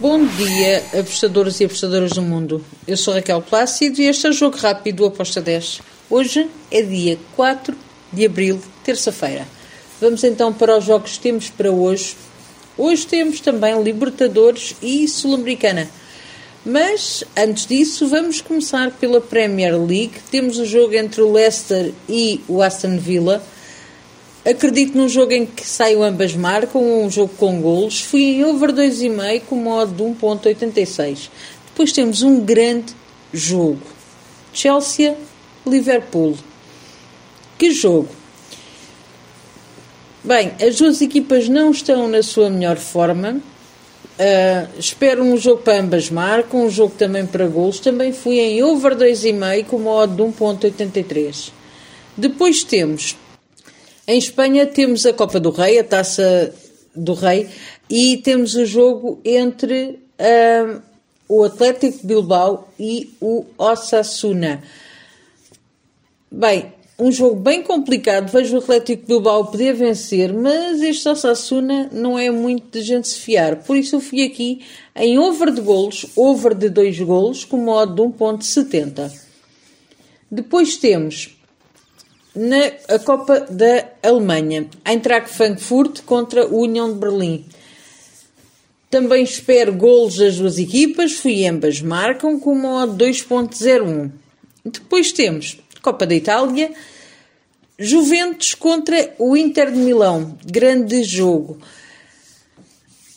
[0.00, 2.64] Bom dia, apostadores e apostadoras do mundo.
[2.88, 5.82] Eu sou Raquel Plácido e este é o Jogo Rápido do Aposta 10.
[6.08, 7.76] Hoje é dia 4
[8.10, 9.46] de abril, terça-feira.
[10.00, 12.16] Vamos então para os jogos que temos para hoje.
[12.78, 15.90] Hoje temos também Libertadores e Sul-Americana.
[16.64, 20.14] Mas, antes disso, vamos começar pela Premier League.
[20.30, 23.44] Temos o jogo entre o Leicester e o Aston Villa.
[24.44, 28.00] Acredito num jogo em que saiam ambas marcam, um jogo com golos.
[28.00, 31.28] Fui em over 2,5 com modo de 1.86.
[31.66, 32.92] Depois temos um grande
[33.32, 33.80] jogo.
[34.52, 36.36] Chelsea-Liverpool.
[37.56, 38.08] Que jogo!
[40.24, 43.40] Bem, as duas equipas não estão na sua melhor forma.
[44.18, 47.78] Uh, espero um jogo para ambas marcam, um jogo também para golos.
[47.78, 51.52] Também fui em over 2,5 com modo de 1.83.
[52.16, 53.16] Depois temos
[54.12, 56.54] em Espanha temos a Copa do Rei, a Taça
[56.94, 57.48] do Rei,
[57.88, 60.82] e temos o jogo entre uh,
[61.26, 64.62] o Atlético Bilbao e o Osasuna.
[66.30, 68.30] Bem, um jogo bem complicado.
[68.30, 73.18] Vejo o Atlético Bilbao poder vencer, mas este Osasuna não é muito de gente se
[73.18, 73.64] fiar.
[73.64, 74.60] Por isso eu fui aqui
[74.94, 79.10] em over de golos, over de 2 golos, com modo de 1.70.
[80.30, 81.30] Depois temos
[82.34, 87.44] na Copa da Alemanha, Eintracht Frankfurt contra o União de Berlim.
[88.90, 94.10] Também espero golos das duas equipas, fui ambas marcam com uma odd 2.01.
[94.64, 96.72] Depois temos Copa da Itália,
[97.78, 101.58] Juventus contra o Inter de Milão, grande jogo.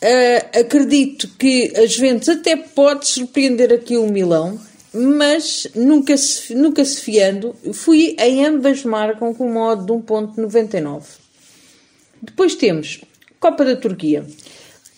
[0.02, 4.60] Uh, acredito que a Juventus até pode surpreender aqui o Milão,
[4.96, 11.04] mas nunca se, nunca se fiando, fui em ambas marcam com modo de 1.99.
[12.22, 13.02] Depois temos
[13.40, 14.26] Copa da Turquia.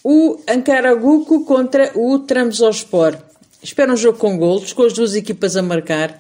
[0.04, 3.18] O Ankara Guku contra o Trabzonspor.
[3.62, 6.18] Espero um jogo com golos, com as duas equipas a marcar.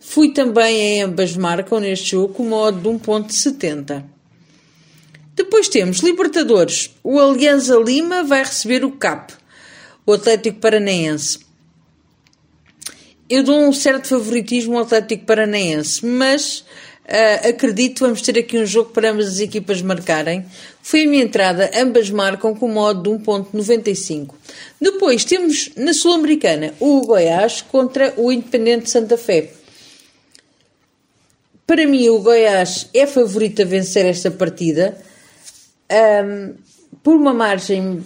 [0.00, 4.02] Fui também em ambas marcam neste jogo com modo de 1.70.
[5.36, 6.90] Depois temos Libertadores.
[7.04, 9.34] O Alianza Lima vai receber o CAP,
[10.06, 11.47] o Atlético Paranaense.
[13.30, 16.60] Eu dou um certo favoritismo ao Atlético Paranaense, mas
[17.04, 20.46] uh, acredito vamos ter aqui um jogo para ambas as equipas marcarem.
[20.82, 24.34] Foi a minha entrada, ambas marcam com modo de 1.95.
[24.80, 29.50] Depois temos na Sul-Americana o Goiás contra o Independente Santa Fé.
[31.66, 34.96] Para mim, o Goiás é favorito a vencer esta partida
[36.24, 36.54] um,
[37.02, 38.02] por uma margem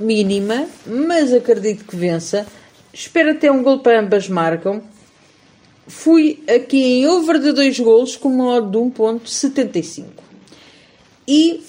[0.00, 2.44] mínima, mas acredito que vença.
[2.92, 4.82] Espero até um gol para ambas marcam.
[5.86, 10.04] Fui aqui em over de dois golos com modo de 1.75.
[11.26, 11.62] E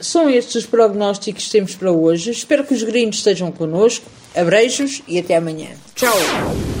[0.00, 2.30] são estes os prognósticos que temos para hoje.
[2.30, 4.06] Espero que os gringos estejam connosco.
[4.34, 5.68] Abreijos e até amanhã.
[5.94, 6.79] Tchau!